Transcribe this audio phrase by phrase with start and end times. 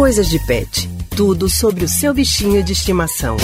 [0.00, 0.88] Coisas de Pet.
[1.14, 3.36] Tudo sobre o seu bichinho de estimação.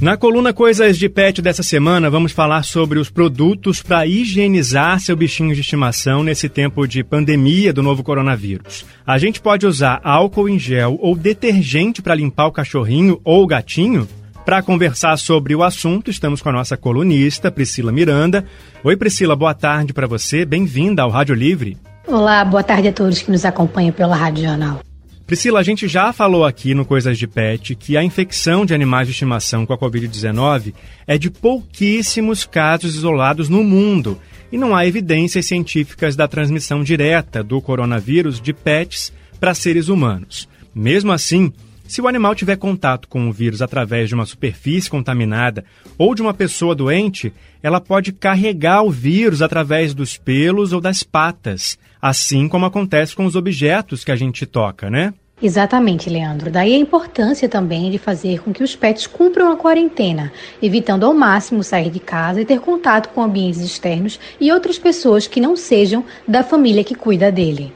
[0.00, 5.16] Na coluna Coisas de Pet dessa semana, vamos falar sobre os produtos para higienizar seu
[5.16, 8.84] bichinho de estimação nesse tempo de pandemia do novo coronavírus.
[9.04, 13.48] A gente pode usar álcool em gel ou detergente para limpar o cachorrinho ou o
[13.48, 14.06] gatinho?
[14.44, 18.44] Para conversar sobre o assunto, estamos com a nossa colunista, Priscila Miranda.
[18.84, 20.44] Oi, Priscila, boa tarde para você.
[20.44, 21.76] Bem-vinda ao Rádio Livre.
[22.06, 24.80] Olá, boa tarde a todos que nos acompanham pela Rádio Jornal.
[25.26, 29.08] Priscila, a gente já falou aqui no Coisas de Pet que a infecção de animais
[29.08, 30.72] de estimação com a Covid-19
[31.04, 34.20] é de pouquíssimos casos isolados no mundo
[34.52, 40.48] e não há evidências científicas da transmissão direta do coronavírus de pets para seres humanos.
[40.72, 41.52] Mesmo assim,
[41.88, 45.64] se o animal tiver contato com o vírus através de uma superfície contaminada
[45.96, 47.32] ou de uma pessoa doente,
[47.62, 53.24] ela pode carregar o vírus através dos pelos ou das patas, assim como acontece com
[53.24, 55.14] os objetos que a gente toca, né?
[55.42, 56.50] Exatamente, Leandro.
[56.50, 61.12] Daí a importância também de fazer com que os pets cumpram a quarentena, evitando ao
[61.12, 65.54] máximo sair de casa e ter contato com ambientes externos e outras pessoas que não
[65.54, 67.72] sejam da família que cuida dele.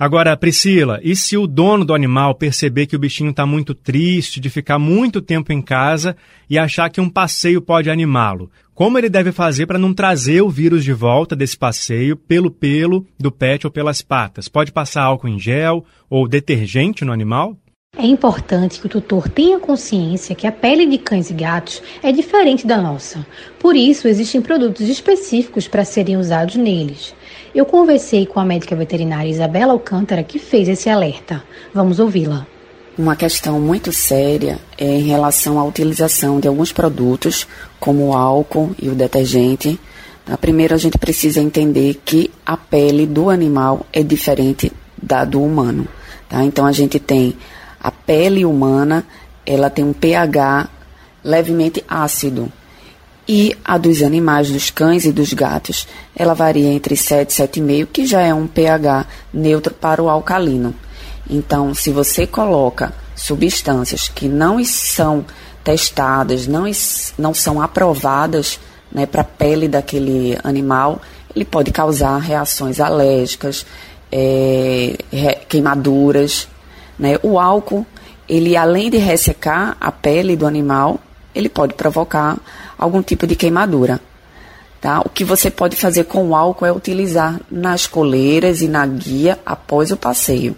[0.00, 4.40] Agora, Priscila, e se o dono do animal perceber que o bichinho está muito triste
[4.40, 6.16] de ficar muito tempo em casa
[6.48, 8.50] e achar que um passeio pode animá-lo?
[8.74, 13.06] Como ele deve fazer para não trazer o vírus de volta desse passeio pelo pelo
[13.18, 14.48] do pet ou pelas patas?
[14.48, 17.54] Pode passar álcool em gel ou detergente no animal?
[17.94, 22.10] É importante que o tutor tenha consciência que a pele de cães e gatos é
[22.10, 23.26] diferente da nossa.
[23.58, 27.14] Por isso, existem produtos específicos para serem usados neles.
[27.52, 31.42] Eu conversei com a médica veterinária Isabela Alcântara, que fez esse alerta.
[31.74, 32.46] Vamos ouvi-la.
[32.96, 37.48] Uma questão muito séria é em relação à utilização de alguns produtos,
[37.80, 39.80] como o álcool e o detergente.
[40.30, 44.70] A primeira, a gente precisa entender que a pele do animal é diferente
[45.02, 45.88] da do humano.
[46.28, 46.44] Tá?
[46.44, 47.36] Então, a gente tem
[47.82, 49.04] a pele humana,
[49.44, 50.68] ela tem um pH
[51.24, 52.52] levemente ácido
[53.32, 55.86] e a dos animais, dos cães e dos gatos,
[56.16, 60.74] ela varia entre 7 e 7,5, que já é um pH neutro para o alcalino.
[61.30, 65.24] Então, se você coloca substâncias que não são
[65.62, 66.64] testadas, não,
[67.16, 68.58] não são aprovadas
[68.90, 71.00] né, para a pele daquele animal,
[71.32, 73.64] ele pode causar reações alérgicas,
[74.10, 74.98] é,
[75.48, 76.48] queimaduras.
[76.98, 77.16] Né?
[77.22, 77.86] O álcool,
[78.28, 80.98] ele além de ressecar a pele do animal,
[81.32, 82.36] ele pode provocar
[82.80, 84.00] algum tipo de queimadura.
[84.80, 85.00] Tá?
[85.00, 89.38] O que você pode fazer com o álcool é utilizar nas coleiras e na guia
[89.44, 90.56] após o passeio,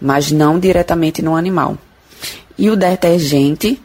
[0.00, 1.76] mas não diretamente no animal.
[2.56, 3.82] E o detergente,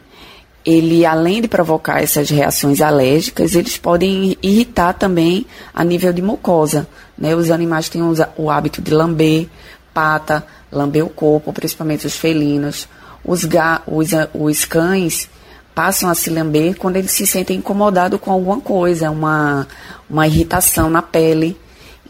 [0.64, 5.44] ele além de provocar essas reações alérgicas, eles podem irritar também
[5.74, 6.86] a nível de mucosa.
[7.18, 7.34] Né?
[7.34, 8.02] Os animais têm
[8.36, 9.48] o hábito de lamber
[9.92, 12.86] pata, lamber o corpo, principalmente os felinos.
[13.24, 15.28] Os, ga, os, os cães,
[15.76, 19.68] passam a se lamber quando eles se sentem incomodados com alguma coisa, uma,
[20.08, 21.54] uma irritação na pele.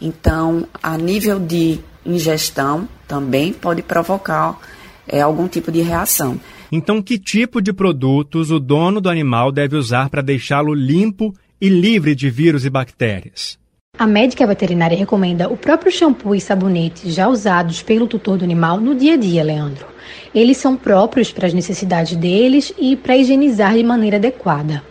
[0.01, 4.57] Então, a nível de ingestão, também pode provocar
[5.05, 6.39] é, algum tipo de reação.
[6.71, 11.67] Então, que tipo de produtos o dono do animal deve usar para deixá-lo limpo e
[11.67, 13.59] livre de vírus e bactérias?
[13.99, 18.79] A médica veterinária recomenda o próprio shampoo e sabonete já usados pelo tutor do animal
[18.79, 19.87] no dia a dia, Leandro.
[20.35, 24.83] Eles são próprios para as necessidades deles e para higienizar de maneira adequada.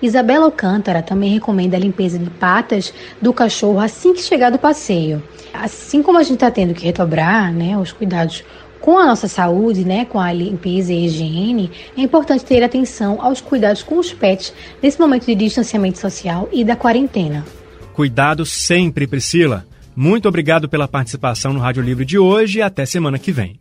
[0.00, 5.22] Isabela Alcântara também recomenda a limpeza de patas do cachorro assim que chegar do passeio.
[5.52, 8.42] Assim como a gente está tendo que retobrar né, os cuidados
[8.80, 13.42] com a nossa saúde, né, com a limpeza e higiene, é importante ter atenção aos
[13.42, 17.44] cuidados com os pets nesse momento de distanciamento social e da quarentena.
[17.94, 19.64] Cuidado sempre, Priscila.
[19.94, 23.60] Muito obrigado pela participação no Rádio Livre de hoje e até semana que vem.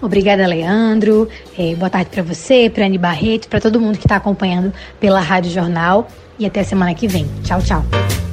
[0.00, 1.28] Obrigada, Leandro.
[1.58, 5.20] É, boa tarde para você, para Anne Barreto, para todo mundo que está acompanhando pela
[5.20, 6.06] Rádio Jornal.
[6.38, 7.26] E até semana que vem.
[7.44, 8.31] Tchau, tchau.